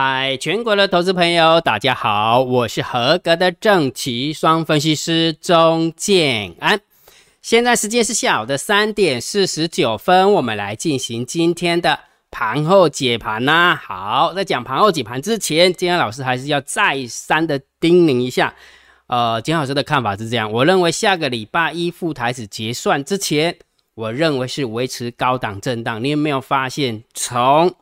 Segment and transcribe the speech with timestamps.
[0.00, 6.80] 嗨，全国的投资朋友，大家好，我是合格的正奇双分析师钟建安。
[7.42, 11.98] 现在时间是下午的三点四十九分，我们来进行今天的
[12.30, 13.76] 盘后解盘呐。
[13.82, 18.54] 好，在讲盘后解盘之前，建安老师还是要再三的叮咛一下。
[19.08, 23.56] 呃，金老师的看法是这样，我认为下个礼拜一副台子结算之前，
[23.96, 26.04] 我认为是维持高档震荡。
[26.04, 27.74] 你有没有发现从？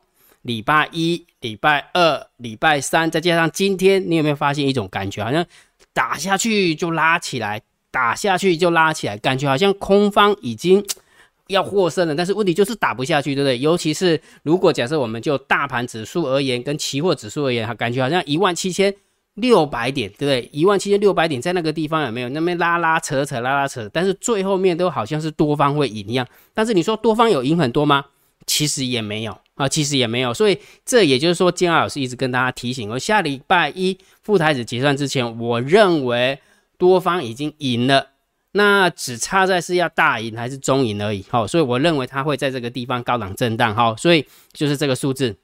[0.43, 5.45] 礼拜一、礼拜二、礼拜三，再加上今天，你有没有发现一种感觉，好像
[5.93, 10.83] 打下去就拉起来，打下去就拉起来，感觉好像空方已经
[11.47, 13.59] 要获胜了，但是问题就是打不下去，对不对？
[13.59, 18.93] 尤其是如果假设我们就大盘指数而言，跟期货指数而言，感觉好像一万七千
[19.35, 20.49] 六百点，对不对？
[20.51, 23.87] 一万七千六百点在那个地方有没有那边拉拉扯扯拉拉扯？
[23.93, 28.03] 但是最后面都好像是多方会赢一样，但是你说多方有赢很多吗？
[28.45, 29.37] 其实也没有。
[29.55, 36.37] 啊，其实也没有，所以这也就是说，金老师一直跟大家提醒，我下礼拜一副台子结算之前，我认为
[36.77, 38.09] 多方已经赢了，
[38.51, 41.25] 那只差在是要大赢还是中赢而已。
[41.27, 43.73] 好，所以我认为它会在这个地方高档震荡。
[43.73, 45.35] 好，所以就是这个数字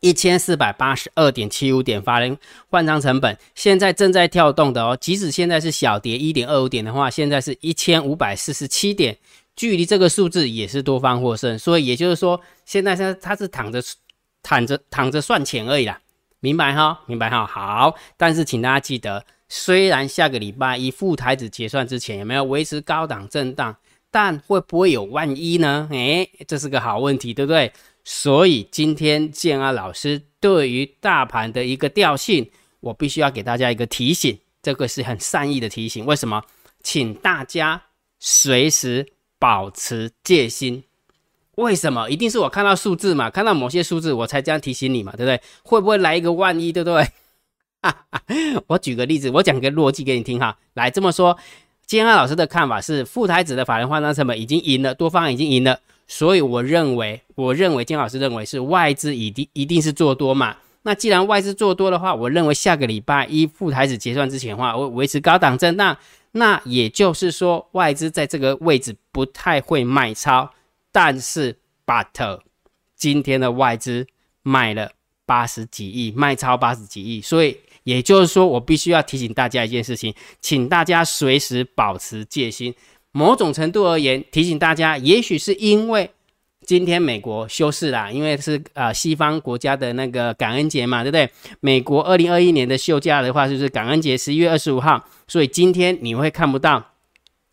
[0.00, 2.36] 一千四百八十二点七五点，法人
[2.68, 9.16] 换仓成本现在正在跳动的哦，即使现在是小跌一点二五点的话，现在是一千五百四十七点。
[9.58, 13.82] 距离这个数字也是多方获胜，所以也就是说，现在现在他是躺着
[14.40, 16.00] 躺着躺着算钱而已啦，
[16.38, 17.00] 明白哈？
[17.06, 17.44] 明白哈？
[17.44, 23.76] 好，但是请大家记得，虽然下个礼拜一副台子结算之前有没有维持高档震荡，
[24.12, 25.88] 但会不会有万一呢？
[25.90, 27.72] 诶，这是个好问题，对不对？
[28.04, 32.48] 所以今天建安老师对于大盘的一个调性，
[32.78, 36.06] 我必须要给大家一个提醒，这个是很善意的提醒。
[36.06, 36.40] 为什么？
[36.80, 37.82] 请大家
[38.20, 39.04] 随时。
[39.38, 40.82] 保持戒心，
[41.54, 42.08] 为什么？
[42.10, 45.40] 一定是我看到数字嘛，看到某些数字我才这样提醒你嘛，对不对？
[45.62, 47.06] 会不会来一个万一，对不对？
[48.66, 50.58] 我举个例子，我讲个逻辑给你听哈。
[50.74, 51.38] 来这么说，
[51.86, 60.56] 金安老师的看法是，副台子的法人换仓成本已经赢了，多方已经赢了，所以我认为，我认为金老师认为是外资一定一定是做多嘛。
[60.82, 65.96] 那既然外资做多的话，我认为下个礼拜一副台子结算之前的话，会维持高档震荡。
[66.38, 70.52] 那也就是说，外资在这个位置不太会卖超，
[70.90, 72.40] 但是 but
[72.96, 74.06] 今天的外资
[74.42, 74.92] 卖了
[75.26, 82.74] 八十几亿，卖超八十几亿，所以也就是说，我必须要提醒大家一件事情，请大家随时保持戒心。
[83.12, 86.10] 某种程度而言，提醒大家，也许是因为。
[86.68, 91.30] 今天美国休市啦，因为是呃西方国家的那个感恩节嘛，对不对？
[91.60, 96.84] 美国二零二一年的休假的话，就是感恩节十一月二十五号，所以今天你会看不到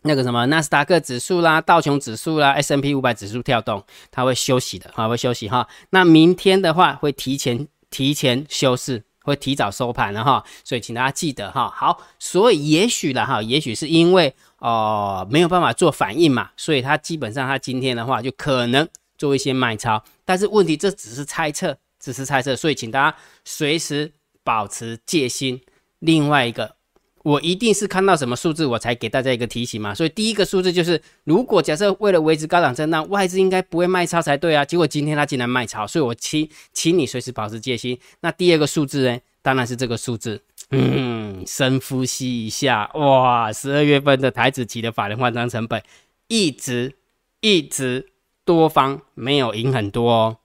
[0.02, 5.66] 那个什么纳斯达克指数啦、道琼指数啦、S M P 五百指数跳动，它会休息的，哈，会休息哈。
[5.88, 11.72] 那明天的话会提前提前休市，会提早收盘了哈，所以请大家记得哈。
[11.74, 18.86] 好，所以也许了哈，也许是因为哦没有办法做反应嘛，所以它基本上它今天的话就可能。
[19.16, 24.12] 做一些卖超，但是问题这只是猜测，只是猜测，所以请大家随时
[24.44, 25.60] 保持戒心。
[26.00, 26.76] 另外一个，
[27.22, 29.94] 我一定是看到什么数字我才给大家一个提醒嘛。
[29.94, 34.64] 所以第一个数字就是，如果假设为了维持高档震荡，外资应该不会卖超才对啊。
[34.64, 37.98] 结果今天它竟然卖超，所以我请请你随时保持戒心。
[38.20, 39.18] 那第二个数字呢？
[39.40, 40.42] 当然是这个数字。
[40.70, 45.82] 嗯，深呼吸一下，哇，十二月份的台子期的法人换仓成本
[46.28, 46.94] 一直
[47.40, 48.10] 一直。
[48.46, 50.36] 多方没有赢很多哦，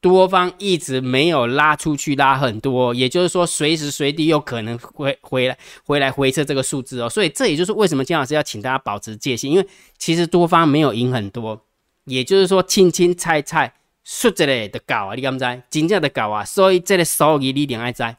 [0.00, 9.66] 多方一直没有拉出去拉很多，也就是说随时随地有可能会回来回来回撤这个数字哦，所以这也就是为什么金老师要请大家保持戒心，因为
[9.98, 11.60] 其实多方没有赢很多，
[12.04, 13.74] 也就是说轻轻猜猜
[14.04, 15.62] 数字嘞的搞啊，你敢不知？
[15.68, 18.16] 真正的搞啊，所以这个收益你一定爱在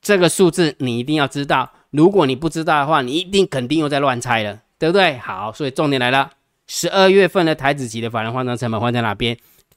[0.00, 5.18] 这个数字你一定要知道，如果你不知道的话，你一定肯定又在乱猜了，对不对？
[5.18, 6.30] 好，所以重点来了。
[6.66, 9.36] 十二月份的台子级的法人换仓成本换在哪边？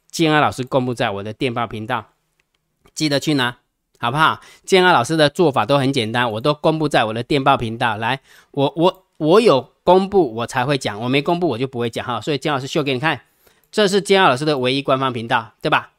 [0.10, 2.06] 建安老师公布在我的电报频道，
[2.94, 3.58] 记得去拿，
[4.00, 4.40] 好不好？
[4.64, 7.98] 建安老师的做法都很简单，我都公布在我的电报频道。
[7.98, 8.22] 来，
[8.52, 12.22] 我我我有公布我才会讲，我没公布我就不会讲哈。
[12.22, 13.20] 所以建老师秀给你看，
[13.72, 15.92] 这是建安老师的唯一官方频道，对吧？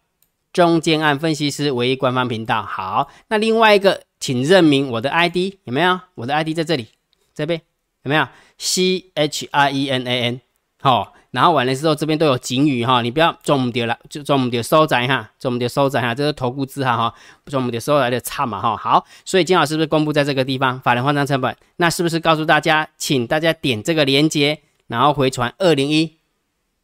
[0.55, 2.63] 中建案分析师唯一官方频道。
[2.63, 6.01] 好，那另外一个，请认明我的 ID 有没有？
[6.15, 6.89] 我的 ID 在这里，
[7.35, 7.61] 这边
[8.05, 10.41] 有没有？C H I E N A N。
[10.87, 17.15] 哦，然后完了之后，这边都有警语哈，你不要中掉了，就中掉收窄哈，中掉收窄哈，这是投顾字哈哈，
[17.47, 18.77] 中掉收来的差嘛哈。
[18.77, 21.57] 好，所以金老师是不是公布在这个地方法人换仓成本？
[21.77, 26.15] 那是不是告诉大家，请大家点这个链接，然后回传二零一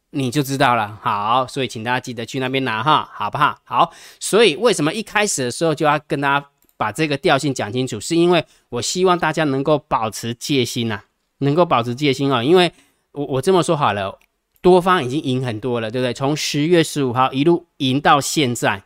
[0.09, 0.99] 你就知道了。
[1.01, 3.57] 好，所以请大家记得去那边拿哈，好不好？
[3.63, 6.45] 好，所以为什么一开始的时候就要跟大家
[6.75, 7.99] 把这个调性讲清楚？
[8.01, 10.99] 是因为我希望大家能够保持戒心呐，
[11.37, 12.43] 能够保持戒心哦。
[12.43, 12.71] 因为
[13.13, 14.19] 我我这么说好了，
[14.61, 16.13] 多方已经赢很多了，对不对？
[16.13, 18.83] 从十月十五号一路赢到现在，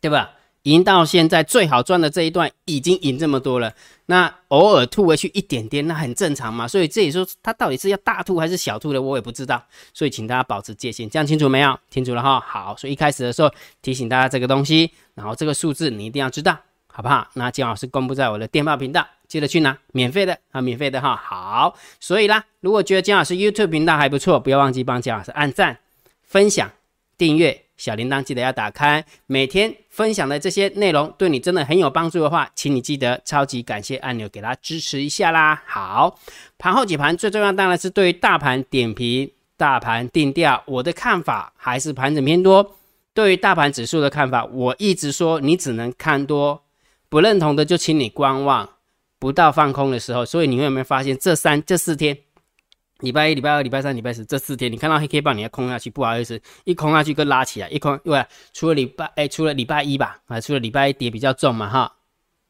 [0.00, 0.32] 对吧？
[0.62, 3.74] 赢到现在最好赚的这一段已经赢这么多了，
[4.06, 6.66] 那偶尔吐回去一点点，那很正常嘛。
[6.66, 9.62] 所以这里说它到底是要大吐还是小吐的，我也不知道。
[9.92, 11.78] 所以请大家保持戒心，这样清楚没有？
[11.90, 12.40] 清楚了哈。
[12.40, 13.50] 好，所以一开始的时候
[13.82, 17.28] 提醒大家这个东西，然后这个数字你一定要知道，好不好？
[17.34, 21.16] 那姜老师公布在我的电报频道，记得去拿，免费的啊，免费的哈。
[21.16, 25.76] 好，所以啦，如果觉得姜老师 YouTube 频道还不错，不要忘记帮姜老师按赞、
[26.22, 26.70] 分享、
[27.18, 27.62] 订阅。
[27.76, 35.60] 小铃铛记得要打开，每天分享的这些内容对你真的很有帮助的话，请你记得超级感谢按钮给它支持一下啦。
[35.66, 36.16] 好，
[36.56, 40.62] 盘后解盘最重要当然是对于大盘点评、大盘定调。
[40.66, 42.76] 我的看法还是盘整偏多。
[43.12, 46.62] 对于大盘指数的看法，我一直说你只能看多，
[47.08, 48.68] 不认同的就请你观望，
[49.24, 50.24] 不到放空的时候。
[50.24, 52.16] 所以你会有没有发现这三这四天？
[53.00, 61.92] 礼拜一、礼拜二、礼拜三、礼拜四这四天，你看到黑 K 棒，你要空下去，不好意思，一空下去跟拉起来，一空，对除了礼拜，哎，除了礼拜一吧，啊，除了礼拜一跌比较重嘛，哈，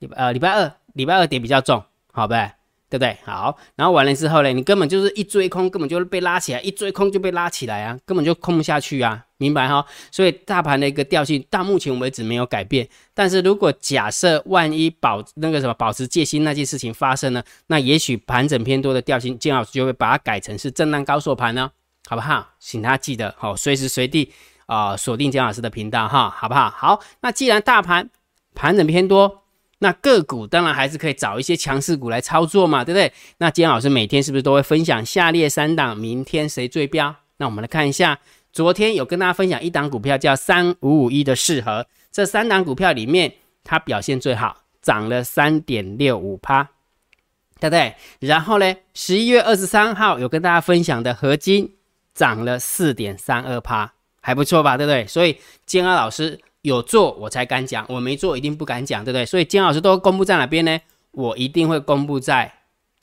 [0.01, 1.83] 礼呃，礼拜二，礼拜二跌比较重，
[2.13, 2.57] 好呗。
[2.95, 3.19] 对不对？
[3.25, 9.85] 好，然后完了之后呢，你根本就是一追空，根本就是被拉起来，一追空就被拉起来啊，根本就空不下去啊，明白哈？
[10.13, 12.89] 所以大盘的一个调性到目前为止没有改变。
[13.13, 21.69] 但是如果假设万一保那个什么保持戒心那件事情发生呢，那也许盘整偏多的调性，金老师就会把它改成是震荡高手盘呢，
[22.09, 22.47] 好不好？
[22.61, 24.33] 请他记得好，随时随地
[24.67, 26.71] 啊锁定姜老师的频道哈，好不好？
[26.71, 28.09] 好，那既然大盘
[28.55, 29.44] 盘整偏多。
[29.85, 33.13] 那个股当然还是可以找一些强势股来操作嘛，对不对？
[33.37, 37.15] 那今天老师每天是不是都会分享下列三档，明天谁最标？
[37.37, 38.19] 那我们来看一下，
[38.51, 43.31] 昨天有跟大家分享一档股票叫三五五一的适合，这三档股票里面
[43.63, 46.63] 它表现最好，涨了三点六五趴，
[47.61, 47.95] 对不对？
[48.21, 51.75] 然后呢，十一月二十三号有跟大家分享的合金
[52.15, 53.93] 涨了四点三二趴，
[54.23, 55.07] 还不错吧，对不对？
[55.07, 55.37] 所以
[55.67, 56.41] 金安老师。
[56.65, 59.27] 有做我才敢讲，我没做一定不敢讲，对不对？
[59.27, 60.81] 所以金老师都公布在哪边呢？
[61.11, 62.51] 我一定会公布在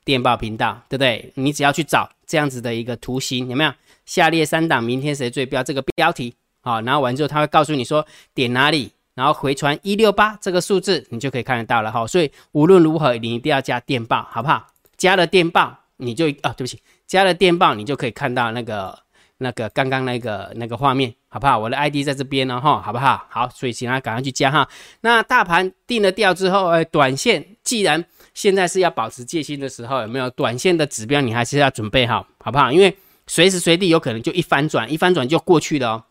[0.04, 1.32] 电报频道，对不对？
[1.36, 3.72] 你只要去找这样子的一个图形，有没有？
[4.04, 5.62] 下列三档明天谁最标？
[5.62, 8.04] 这个标题好，然后完之后他会告诉你说
[8.34, 12.04] 点哪里，然后回传一六八这个数字，你就可以看得到了哈。
[12.04, 14.66] 所以无论如何，你一定要加电报，好不好？
[14.96, 18.98] 加了电报，你就啊，对不起，加了电报，你就可以看到那个。
[19.42, 21.58] 那个刚刚那个那个画面，好不好？
[21.58, 23.26] 我的 ID 在这边呢，哈，好不好？
[23.28, 24.66] 好，所以请大家赶快去加哈。
[25.02, 28.02] 那大盘定了调之后，哎，短线既然
[28.32, 31.20] 现在是要保持戒心的时候，有没有短线的指标？
[31.20, 32.72] 你还是要准备好，好不好？
[32.72, 32.96] 因为
[33.26, 36.04] 随时随地有可能就一翻转，一翻转就过去了哦，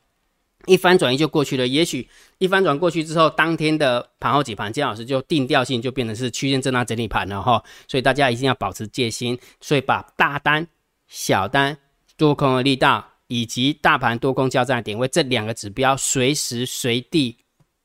[0.66, 1.68] 一翻转就过去了。
[1.68, 2.07] 也许
[2.38, 7.63] 一翻转过去之后，当天的盘后几盘，姜老师就定调性就变成是区间震荡整理盘了哈。
[7.88, 10.68] 所以大家一定要保持戒心，所以把大单、
[11.07, 11.78] 小单、
[12.18, 13.10] 多空的力道。
[13.31, 17.38] 以及大盘多空交战点位这两个指标，随时随地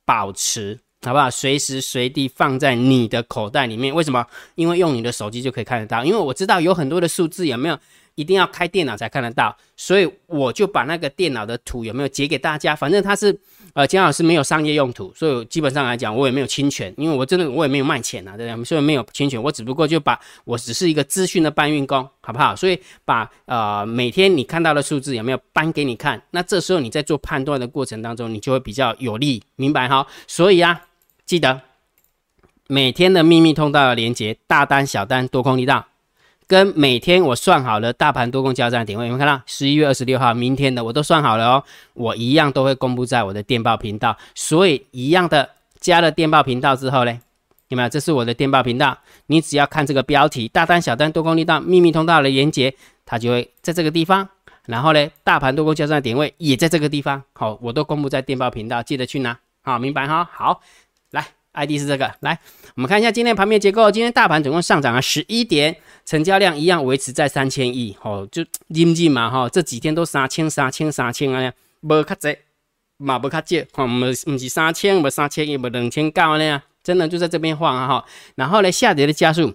[0.05, 1.31] 保持，好不好？
[1.31, 3.95] 随时随地放在你的口袋里面。
[3.95, 4.27] 为什么？
[4.57, 6.05] 因为用你的手机就可以看得到。
[6.05, 7.79] 因为我知道有很多的数字有没有？
[8.17, 12.75] 一定要开电脑才看得到，所以我就把那个电脑的图有没有截给大家？
[12.75, 13.39] 反正它是
[13.77, 18.65] 呃姜老师没有商业用途，所以基本上来讲我也没有侵权，因为我真的我也没有卖钱啊，对不对？
[18.65, 22.57] 所以没有侵权，我只不过就把我只是一个资讯的搬运工，好不好？
[22.57, 26.23] 所以把呃每天你看到的数字有没有搬给你看？
[26.31, 30.07] 那这时候你在做判断的过程当中，你就会比较有利，明白哈？
[30.27, 30.87] 所以啊，
[31.27, 31.61] 记得
[32.69, 35.87] 每天的秘密通道的连接，大单、小单、多空力道。
[36.49, 39.43] 跟每天我算好了大盘多空交战点位，有没有看到？
[39.47, 44.17] 十一月二十六号，明天的我都算好了哦，我一样都会公布在我的电报频道。
[44.35, 45.51] 所以一样的
[45.81, 47.19] 加了电报频道之后呢，
[47.69, 47.89] 有没有？
[47.89, 52.73] 这是我的电报频道，你只要看这个标题，大单、小单、多空力道、秘密通道的连接，
[53.05, 54.29] 它就会在这个地方。
[54.67, 60.29] 然后呢，大盘多空交战点位也在这个地方，好，我都公布在电报频道，记得去拿，好，明白哈？
[60.33, 60.61] 好，
[61.11, 61.27] 来。
[61.57, 62.39] ID 是这个，来，
[62.75, 63.91] 我们看一下今天盘面结构。
[63.91, 72.37] 今天大盘总共上涨了十一点，成交量一样维持在三千亿，吼，就阴进嘛，哈，这几天都三千、三千、三千啊，无较济，
[72.99, 78.05] 嘛无较少，哈，唔唔是三千，唔三千，也唔两千高呢，真的就在这边晃啊，哈。
[78.35, 79.55] 然后呢，下跌的加速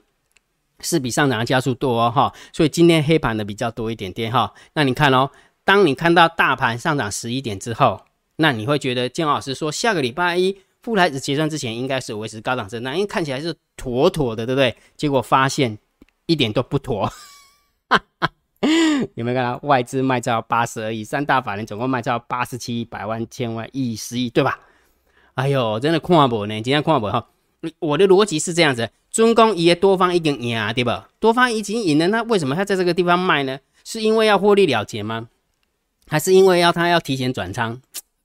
[0.80, 4.52] 是比上涨的加速多哦，哈，所以今天黑盘的比较多一点点，哈。
[4.74, 5.30] 那你看哦，
[5.64, 8.02] 当你看到大盘上涨十一点之后，
[8.38, 10.58] 那你会觉得建老师说下个礼拜一。
[10.84, 14.76] 富莱子结算之前应该是维持高档震荡，因为看起来是妥妥的，对不对？
[14.98, 15.78] 结果发现
[16.26, 17.12] 一点都不妥，
[19.16, 24.60] 有没有看到外资卖超八十二亿，三大法人总共卖超八十七、百万、千万、亿、十亿，对吧？
[25.36, 27.28] 哎呦，真的看不呢，今天看不哈。
[27.80, 31.10] 我的逻辑是这样子：中公也多方已经赢，对吧？
[31.20, 33.60] 多方已经赢了，那为什么他在这个地方卖呢？
[33.84, 35.30] 是因为要获利了结吗？
[36.08, 37.80] 还是因为要他要提前转仓？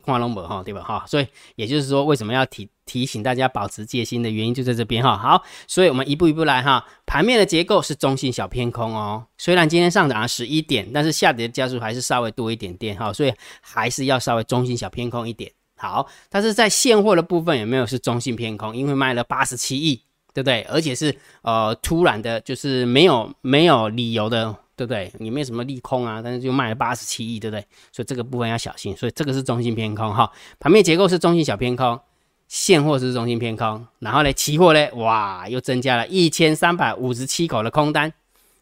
[0.07, 0.81] 看龙博哈，对吧？
[0.83, 5.19] 哈，所以也就是说，为什么要提提醒大家保持戒心的原因就在这边哈。
[5.19, 6.87] 好，所以我们一步一步来哈。
[7.05, 15.51] 盘面的结构是中性小偏空哦，虽然今天上涨了十一点，但是下跌的加速还是稍微多一点点哈，所以还是要稍微中性小偏空一点。
[15.77, 18.75] 好，但是在现货的部分有没有是中性偏空？
[18.75, 20.01] 因为卖了八十七亿，
[20.33, 20.63] 对不对？
[20.71, 24.57] 而且是呃突然的，就是没有没有理由的。
[24.77, 25.11] 对不对？
[25.19, 27.65] 也没有什么利空啊，但是就卖了八十七亿，对不对？
[27.91, 28.95] 所以这个部分要小心。
[28.95, 30.31] 所以这个是中性偏空哈，
[30.61, 31.99] 盘面结构是中性小偏空，
[32.47, 38.13] 现货是中性偏空，然后呢，期货呢，哇，又增加了一千三百五十七口的空单，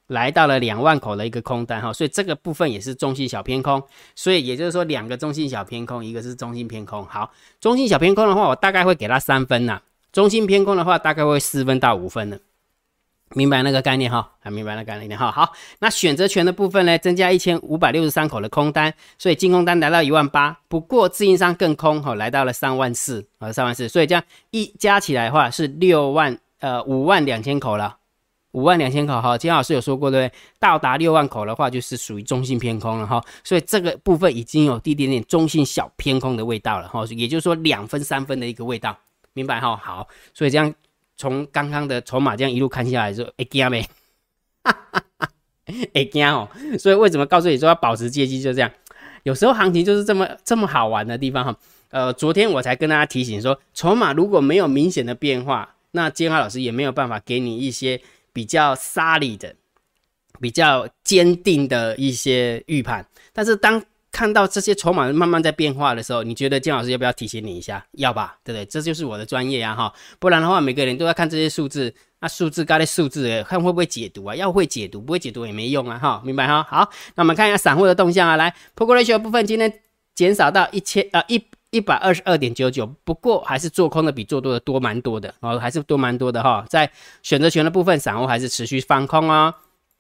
[0.07, 3.83] 来到了两万口的一个空单哈，所以这个部分也是中性小偏空。
[4.15, 7.05] 所以也就是说，两个中性小偏空，一个是中性偏空。
[7.07, 9.79] 好，中性小偏空的话，我大概会给它三分呐；
[10.13, 12.41] 中性偏空的话，大概会四分到五分的。
[13.37, 15.31] 明白那个概念哈，还明白那个概念哈。
[15.31, 20.57] 好，那选择权的部分呢，增加一千五百六十三口的空单，所以净空单来到一万八。
[20.69, 23.89] 不过自营商更空哈，来到了三万四啊，三万四。
[23.89, 24.23] 所以这样
[24.53, 27.97] 一加起来的话是六万呃五万两千口了，
[28.53, 29.37] 五万两千口哈。
[29.37, 30.39] 金老师有说过对不对？
[30.61, 33.21] 到达六万口的话，就是属于中性偏空了哈。
[33.43, 38.97] 所以这个部分已经有一点点中性小偏空的味道了哈，也就是说两分三分的一个味道，
[39.33, 39.77] 明白哈？
[39.77, 40.73] 好，所以这样。
[41.17, 43.89] 从刚刚的筹码这样一路看下来，说哎惊没？
[45.95, 46.49] 哎惊哦！
[46.79, 48.41] 所以为什么告诉你说要保持戒心？
[48.41, 48.71] 就这样，
[49.23, 51.57] 有时候行情就是这么这么好玩的地方哈。
[51.91, 58.01] 呃，昨天我才跟大家提醒说，筹码如果没有明显的变化，那金华老师也没有办法给你一些
[58.33, 59.55] 比较沙利的、
[60.41, 63.07] 比较坚定的一些预判。
[63.33, 63.83] 但是当
[64.15, 67.85] 看到这些筹码慢慢在变化的时候，你觉得金老师要不要提醒你一下？
[67.95, 68.65] 要吧，对不对？
[68.67, 69.93] 这就是我的专业呀，哈。
[70.21, 74.37] 不然的话，每个人都要看这些数字，那数字高的数字，看会不会解读啊？
[74.37, 76.63] 要会解读，不会解读也没用啊，哈，明白哈？
[76.63, 79.81] 好，那我们看一下散户的动向啊，来 p o k ratio 部分今天
[80.15, 86.65] 减少到一千呃一一百二十二点九九，不过还是做空的比做多的多蛮多的哦，还是多蛮多的哈。
[86.71, 86.89] 在
[87.25, 89.53] 选择权的部分，散户还是持续放空哦。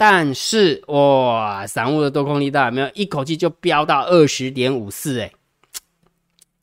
[0.06, 5.32] 但是哇，散户的多空力大，没有一口气就飙到二十点五四哎，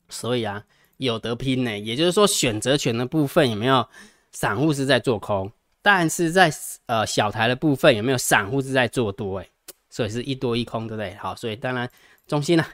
[0.08, 0.62] 所以啊，
[0.98, 1.76] 有得拼呢。
[1.76, 3.84] 也就是说，选择权的部分有没有
[4.30, 5.50] 散户是在做空，
[5.82, 6.52] 但是在
[6.86, 9.48] 呃小台的部分有没有散户是在做多哎，
[9.90, 11.12] 所以是一多一空，对不对？
[11.16, 11.90] 好，所以当然
[12.28, 12.64] 中心呢，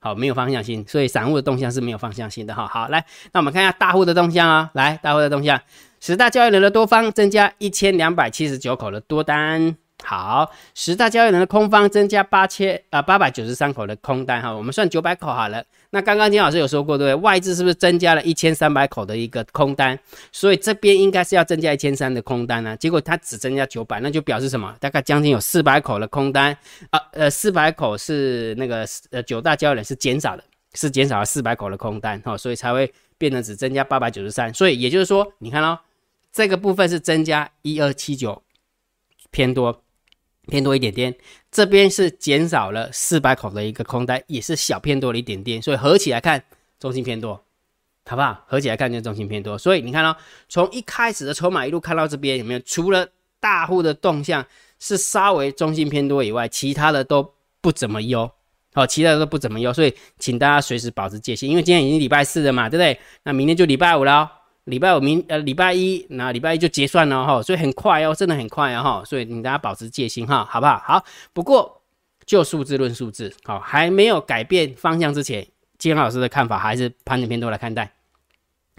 [0.00, 2.66] 好没有方向性，所以散户的动向是没有方向性的哈。
[2.66, 5.60] 好，来，那我们看一下大户的动向啊，来，大户的动向，
[6.00, 9.76] 十大交易人的多方增加一千两百七十九口的多单。
[10.04, 15.64] 好，十大交易人的空方增加八千啊八百九十三口的空单哈，我们算九百口好了。
[15.90, 17.24] 那刚刚金老师有说过对不对？
[17.24, 19.98] 外资是不是增加了一千三百口的一个空单？
[20.30, 22.76] 所以这边应该是要增加一千三的空单呢。
[22.76, 24.72] 结果它只增加九百，那就表示什么？
[24.78, 26.56] 大概将近有四百口的空单
[26.90, 34.52] 啊，呃，四百口是那个呃九大交易人是减少的，是减少了四百口的空单哈，所以才会变成只增加八百九十三。
[34.52, 35.78] 所以也就是说，你看哦，
[36.32, 38.42] 这个部分是增加一二七九
[39.30, 39.82] 偏多。
[40.46, 41.14] 偏多一点点，
[41.50, 46.42] 这边是减少了四百口的一个空单，也是小偏多了一点点，所以合起来看
[46.78, 47.42] 中心偏多，
[48.06, 48.44] 好不好？
[48.46, 50.16] 合起来看就中心偏多，所以你看哦，
[50.48, 52.60] 从一开始的筹码一路看到这边有没有？
[52.60, 53.08] 除了
[53.40, 54.44] 大户的动向
[54.78, 58.30] 是稍微中心偏多以外，其他的都不怎么优，
[58.72, 62.98] 好，其他的都不怎么优，所以请大家随时保持戒心，因为今天已经礼拜四了嘛，对不对？
[63.24, 64.35] 那明天就礼拜五了。
[64.66, 70.76] 礼拜五明呃礼拜一那礼拜一就结算了哈，所以很快哦，真的很快啊哈，所以你大家保持戒心哈，好不好？
[70.84, 71.82] 好，不过
[72.24, 75.46] 就数字论数字，好，还没有改变方向之前，
[75.78, 77.92] 金老师的看法还是盘整偏多来看待，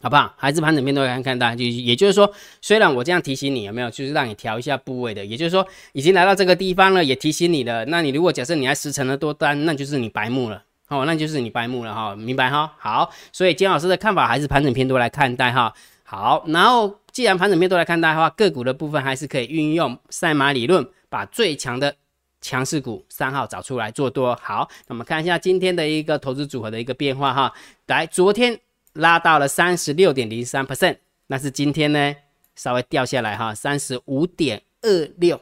[0.02, 0.34] 好不好？
[0.36, 2.30] 还是盘整偏多来看待，就也就是说，
[2.62, 7.86] 虽然我这样提醒你有没有，就是让你调一下部位的，也就是说已经来到这个地方了，也提醒你了。
[7.86, 10.64] 那你如果假设你还十成的多单，那就是你白目了。
[10.90, 12.74] 哦，那就是你白目了哈，明白哈？
[12.80, 15.74] 好，所以金老师的看法还是盘整偏多来看待哈。
[16.04, 21.94] 好，然后既然盘整偏多来看待的话，个股的部分还是可以运用赛马理论，把最强的
[22.40, 24.34] 强势股三号找出来做多。
[24.42, 27.54] 好，那我们看一下今天的一个投资组合的一个变化哈。
[27.88, 28.58] 来，昨天
[28.94, 30.96] 拉到了三十六点零三 percent，
[31.28, 32.16] 那是今天呢
[32.56, 35.42] 稍微掉下来哈，三十五点二六，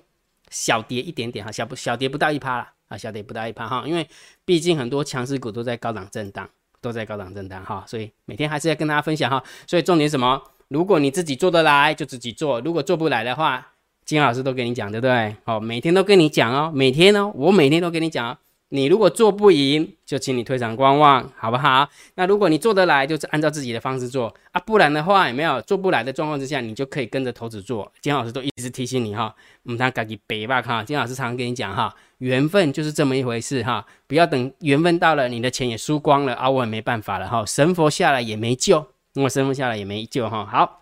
[0.49, 2.69] 小跌一点点哈，小不小跌不到一趴了。
[2.87, 4.07] 啊，下跌不大一怕哈，因为
[4.45, 6.49] 毕竟很多强势股都在高档震荡，
[6.81, 9.43] 都在高档震荡哈，所以每天还是要跟大家分享哈。
[9.67, 10.41] 所以重点什么？
[10.67, 13.73] 如果你自己做得来，就自己做；如果做不来的话，
[14.03, 15.35] 金老师都跟你讲，对不对？
[15.43, 18.37] 好，每天都跟你讲哦，每天哦，我每天都跟你讲。
[18.75, 21.89] 你如果做不赢，就请你退场观望，好不好？
[22.15, 27.89] 那如果你做得来，就是按照自己的方式做啊，不然的话，有没有做不来的状况之下，你就可以跟着投资做。
[28.01, 30.83] 金老师都一直提醒你哈，我们他赶紧背吧哈。
[30.83, 40.45] 金老师常常跟你讲哈，缘分就是这么一回事哈，不要等缘分到了，你的钱也输光了啊，我也没办法了哈，神佛下来也没救，我神佛下来也没救哈。
[40.45, 40.81] 好。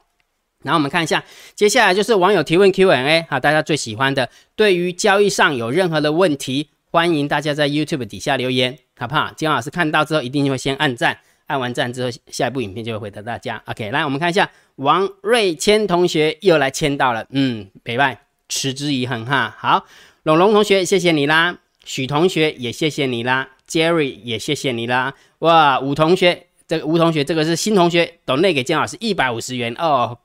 [0.63, 1.21] 然后我们看一下，
[1.55, 4.29] 接下来就是网友提问 Q&A 哈，大家最喜欢的。
[4.55, 9.33] 对于交易上有任何的问题，欢迎大家在 YouTube 底下留言，好不好？
[9.35, 13.59] 金老师看到之后一定会先按赞，按完赞之后，下一部影片就会回答大家。
[13.65, 19.55] OK，来我们看一下，王瑞谦同学又来签到了，嗯，北外持之以恒哈。
[19.57, 19.87] 好，
[20.21, 30.19] 龙龙同学谢谢你啦，许同学也谢谢你啦，Jerry 也谢谢你啦，哇，吴同学，这个吴同学这个是新同学，懂内给金老师一百五十元哦。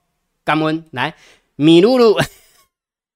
[0.44, 1.14] 感恩来，
[1.56, 2.18] 米露露，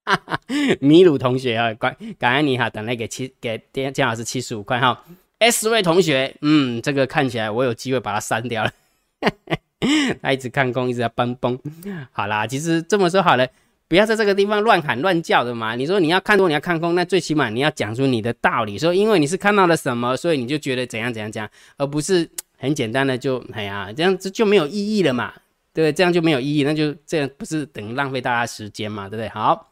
[0.05, 0.41] 哈 哈
[0.81, 3.61] 米鲁同学啊，感感恩你哈，等来给七给
[3.93, 5.05] 姜老师七十五块哈。
[5.39, 8.73] S 位同学，嗯，这个看起来我有机会把它删掉了，
[10.23, 11.59] 他一直看空，一直在崩崩。
[12.13, 13.47] 好啦，其实这么说好了，
[13.89, 15.75] 不要在这个地方乱喊乱叫的嘛。
[15.75, 25.33] 你说你要看多，你要看空，那最起码你要讲出你的道理，说因为你是看到了什么，所以你就觉得怎样怎样怎样，而不是很简单的就哎呀，这样子就没有意义了嘛。
[25.75, 29.29] 对，这样就没有意义，那就这样不是等于浪费大家时间嘛，对不对？
[29.31, 29.72] 好，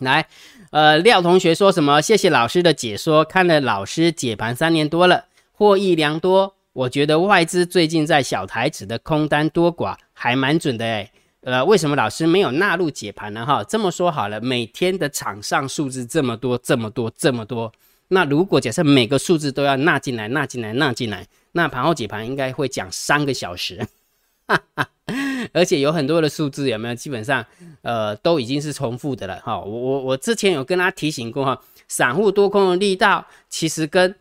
[0.00, 0.26] 来，
[0.70, 2.00] 呃，廖同学说什么？
[2.00, 6.54] 谢谢老师的解说，看了老师解盘三年多了，获益良多。
[6.72, 11.10] 我觉得外资最近在小台子的空单多寡还蛮准的诶。
[11.42, 13.46] 呃，为什么老师没有纳入解盘呢？
[13.46, 17.72] 哈，这么说好了，每天的场上数字这么多，这么多，这么多，
[18.08, 23.86] 那如果假设每个数字都要纳进来，纳进来，纳进来，那盘后解盘应该会讲三个小时。
[24.46, 24.88] 哈哈，
[25.52, 26.94] 而且有很多的数字有没有？
[26.94, 27.44] 基本上，
[27.82, 29.58] 呃，都已经是重复的了哈。
[29.60, 34.14] 我我我之前有跟他提醒过哈，散户多空的力道其实跟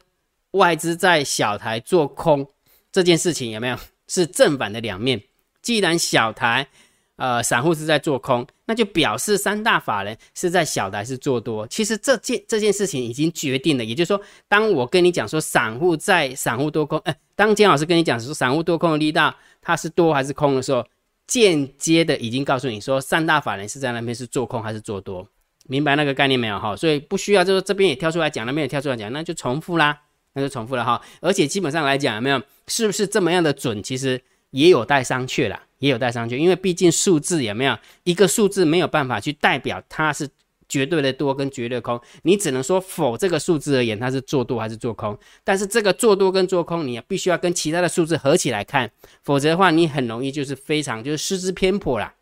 [0.52, 2.48] 外资在小台做空
[2.92, 3.78] 这件事情有没有
[4.08, 5.22] 是正反的两面？
[5.62, 6.68] 既然小台
[7.16, 11.66] 呃散户是在做空，那就表示三大法人是在小台是做多。
[11.68, 19.36] 其实这件这件事情已经决定了，也就是说，当我跟你讲说散户在散户多空，哎，当金老师跟你讲说散户多空的力道。
[19.60, 20.86] 它是多还是空的时候，
[21.28, 25.28] 间接的已经告诉你说，三大法人是在那边是做空还是做多，
[25.68, 26.76] 明白那个概念没有哈？
[26.76, 30.02] 所以不需要就是这边也跳出来讲，那边也跳出来讲，那就重复啦，
[30.34, 31.02] 那就重复了哈。
[31.22, 33.84] 而且基本上来讲，有没有是不是这么样的准？
[33.84, 40.30] 其实也有待商榷啦，也有待商榷，因为毕竟数字有没有一个数字没有办法去代表它是。
[40.70, 45.18] 绝对的多跟绝对空，你只能说否这个数字而言，它是做多还是做空。
[45.44, 48.92] 但是这个做多跟做空，你必须要跟其他的数字合起来看，
[49.24, 52.14] 否则的话，你很容易就是非常就是失之偏颇啦，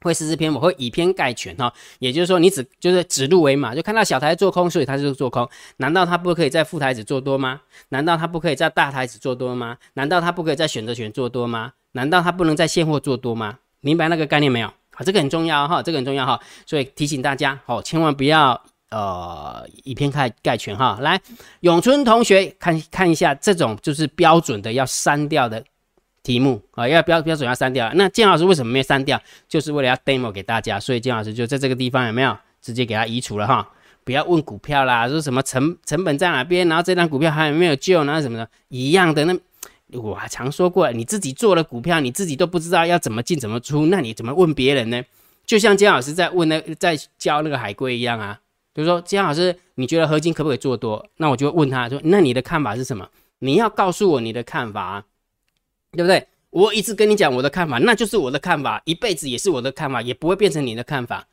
[0.00, 1.72] 会失之偏颇，会以偏概全哈。
[1.98, 5.48] 也就是说，你只就是指鹿为马，就看到小台做空，所以它就是做空。
[5.76, 7.60] 难道它不可以在副台子做多吗？
[7.90, 9.76] 难道它不可以在大台子做多吗？
[9.94, 11.72] 难道它不可以在选择权做多吗？
[11.92, 13.58] 难道它不能在现货做多吗？
[13.80, 14.72] 明白那个概念没有？
[14.96, 18.58] 啊，这个很重要哈，这个很重要哈，所以提醒大家，哦，千万不要
[18.90, 20.98] 呃以偏概概全哈。
[21.02, 21.20] 来，
[21.60, 25.62] 永春同学看看一下这种就是标准的要删掉的
[26.22, 27.92] 题目啊，要标标准要删掉。
[27.94, 29.20] 那建老师为什么没删掉？
[29.46, 33.68] 就是为了要 demo 给大家，所以建老师就在这个地方有没有直接给他移除了哈？
[34.02, 38.22] 不要问股票啦，说什么成成本在哪边，然后这张股票还有没有救呢？
[38.22, 39.36] 什么的，一样的那。
[39.92, 45.02] 我还常说过，你自己做了股票，你自己都不知道要怎么进怎么出，那你怎么问别人呢？
[45.44, 48.40] 就像姜老师在问那在教那个海龟一样啊。
[48.72, 51.06] 比如说姜老师，你觉得合金可不可以做多？
[51.16, 53.08] 那我就问他说，那你的看法是什么？
[53.38, 55.04] 你要告诉我你的看法，啊
[55.92, 56.26] 对不对？
[56.50, 61.26] 我一直跟你讲我的看法，那就是我的看法，一辈子也是我的看法，也不会变成你的看法。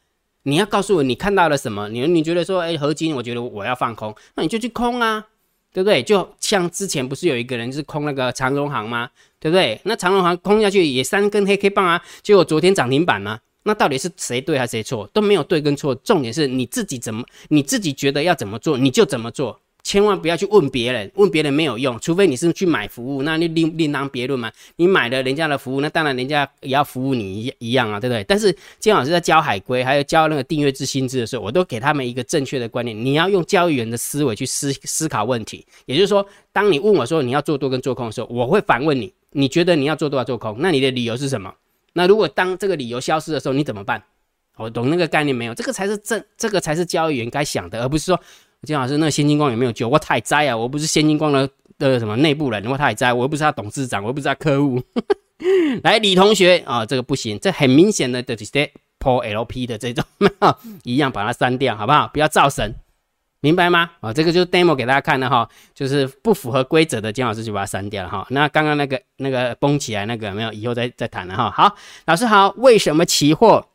[0.44, 1.90] 你要告诉我你看到了什么？
[1.90, 5.26] 你你觉得说，哎，合金，我觉得我要放空，那你就去空啊。
[5.74, 6.02] 对不对？
[6.04, 9.10] 就像之前不是有一个人是空那个长荣行吗？
[9.40, 9.82] 对不对？
[9.84, 13.40] 那长荣行空下去也三根黑 K 棒啊，结果昨天涨停板嘛。
[13.64, 15.10] 那到底是谁对还是谁错？
[15.14, 19.60] 都没有对跟错，重点是你自己怎么，你自己觉得要怎么做，你就怎么做。
[19.84, 24.50] 千万不要去问别人，问别人没有用，除非你是去买服务，那你另另当别论嘛。
[24.78, 28.24] 你买了人家的服务，那当然人家也要服务你一一样啊，对不对？
[28.24, 35.66] 但是金老师在教海龟，还有教那个订阅制薪资的时候，我都给他们一个正确的观念，你要用交易员的思维去思思考问题。
[35.86, 40.56] 也就是说，当你问我说你要做多跟做空的时候，我会反问你，你觉得你要做多要做空？
[40.60, 41.54] 那你的理由是什么？
[41.92, 44.02] 那如果当这个理由消失的时候，你怎么办？
[44.56, 45.54] 我懂那个概念没有？
[45.54, 48.18] 这个才是正，这个才是交易员该想的，而不是说。
[48.66, 49.88] 金老师，那个先进光有没有救？
[49.90, 50.56] 我太栽啊！
[50.56, 54.82] 我不是先进光的的什么内部人，我太栽，我又不是他董事长，我又不是他客户。
[55.84, 60.04] 来，李同学啊，这个不行，这很明显的就是破 LP 的这种，
[60.84, 62.10] 一样把它删掉，好不好？
[62.14, 62.74] 不要造神，
[63.42, 63.92] 明白吗？
[64.00, 68.26] 啊，这个就是 demo 给大家看的哈，就是不符合规则的，金老师就把它删掉了哈。
[68.30, 71.52] 那刚刚那个那个崩起来那个没有，以后再再谈了哈。
[71.52, 73.68] 好，老师好，为什么期货？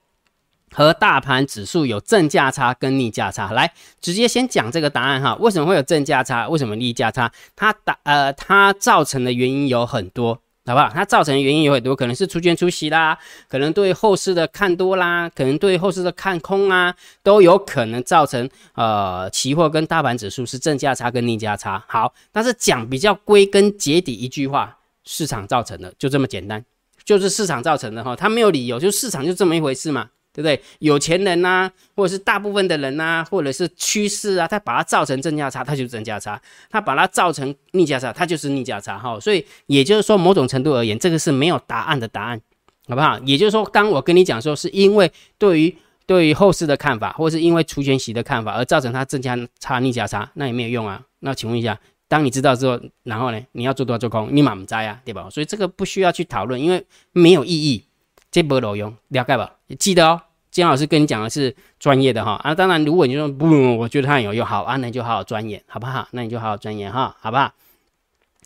[0.73, 5.35] 和大盘指数有正价差跟逆价差，来直接先讲这个答案哈。
[5.41, 6.49] 为什么会有正价差？
[6.49, 7.31] 为什么逆价差？
[7.57, 10.35] 它打呃，它造成的原因有很多，
[10.67, 10.91] 好不好？
[10.93, 21.83] 它造成的原因有很多，可能是出券出息啦，可能对后市的看多啦，可能对后市的看空啊，都有可能造成呃，期货跟大盘指数是正价差跟逆价差。
[21.89, 26.63] 好，但是讲比较归根结底一句话，市场造成的，就这么简单，
[27.05, 30.11] 就是市场造成的哈，它没有理由，就市场就这么一回事嘛。
[30.33, 30.61] 对不对？
[30.79, 36.37] 有钱人呐，或者是大部分的人呐，或者是趋势啊，他把它造成正价差，它就是正价差；
[36.71, 38.99] 他把它造成逆价差，它就是逆价差。
[38.99, 42.41] 哈，所以也就是说，某种程度而言，这个是没有答案的答案，
[42.89, 43.19] 好不好？
[43.21, 51.03] 也就是说，当我跟你讲说，是因为对于对于后市的看法，或是因为除权息的看法而造成它正价差、逆价差，那也没有用啊。
[51.21, 55.29] 那请问一下，当你知道之后，然后呢，你要做多做空，你满不在啊，对吧？
[55.31, 57.85] 所以这个不需要去讨论，因为没有意义，
[58.31, 59.55] 这波有用，了解吧？
[59.79, 60.23] 记得哦。
[60.51, 66.09] 金老师跟你讲的是专业的哈啊，当然如果你说不，我觉得它有用，好啊，那你就好好钻研，好不好？
[66.13, 67.53] 那你就好好钻研哈，好不好？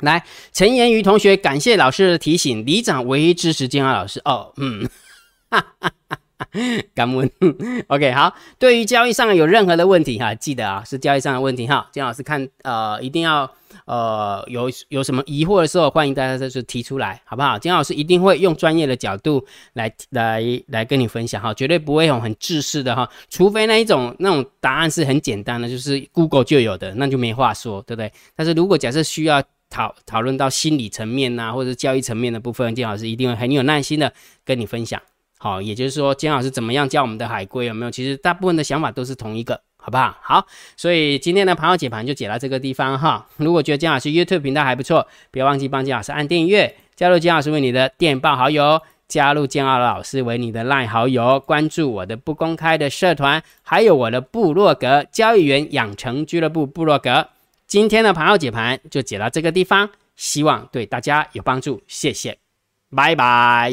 [0.01, 4.89] 来，陈言瑜同学，感谢老师的提醒，李长唯一支持金老师哦，嗯，
[5.49, 6.19] 哈哈哈。
[6.95, 7.31] 敢问，
[7.89, 8.35] OK，好。
[8.59, 11.89] 对于交易上有任何的问题哈，记得啊，是交易上的问题哈。
[11.93, 13.51] 金老师看，呃，一定要，
[13.87, 17.59] 呃，有有什么疑惑的时候，欢迎大家就是提出来，好不好？
[17.59, 28.13] 金老师一定会用专业的角度来来来跟你分享哈，绝对不会用很制式的哈，除非那一种那种答案是很简单的，就是 Google 就有的，那就没话说，对不对？
[28.37, 34.13] 但是如果假设需要讨讨论到心理层面呐，或者是交易层面的部分，金老师一定会很有耐心的
[34.45, 35.01] 跟你分享。
[35.43, 37.91] 好，也就是说，姜老师怎么样教我们的海龟有没有？
[37.91, 40.17] 其实大部分的想法都是同一个，好不好？
[40.23, 43.27] 好，所以今天的盘后解盘就解到这个地方哈。
[43.39, 57.31] 如果觉得姜老师 YouTube 频道还不错，不要忘记帮姜老师按订阅，加入姜老师为你的电报好友，加入姜老师为你的 LINE 好友，关注我的不公开的社团，还有我的部落格交易员养成俱乐部部落格。
[57.67, 62.39] 今天的盘后解盘就解到这个地方，希望对大家有帮助，谢谢，
[62.95, 63.73] 拜拜。